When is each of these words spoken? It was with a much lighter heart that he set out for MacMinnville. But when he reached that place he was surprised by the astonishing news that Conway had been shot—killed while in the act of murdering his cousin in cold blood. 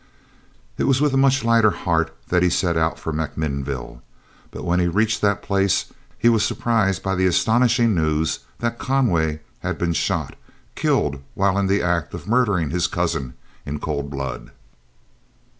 It 0.79 0.85
was 0.85 0.99
with 0.99 1.13
a 1.13 1.15
much 1.15 1.43
lighter 1.43 1.69
heart 1.69 2.11
that 2.29 2.41
he 2.41 2.49
set 2.49 2.75
out 2.75 2.97
for 2.97 3.13
MacMinnville. 3.13 4.01
But 4.49 4.65
when 4.65 4.79
he 4.79 4.87
reached 4.87 5.21
that 5.21 5.43
place 5.43 5.93
he 6.17 6.27
was 6.27 6.43
surprised 6.43 7.03
by 7.03 7.13
the 7.13 7.27
astonishing 7.27 7.93
news 7.93 8.39
that 8.57 8.79
Conway 8.79 9.41
had 9.59 9.77
been 9.77 9.93
shot—killed 9.93 11.21
while 11.35 11.55
in 11.59 11.67
the 11.67 11.83
act 11.83 12.15
of 12.15 12.27
murdering 12.27 12.71
his 12.71 12.87
cousin 12.87 13.35
in 13.63 13.79
cold 13.79 14.09
blood. 14.09 14.49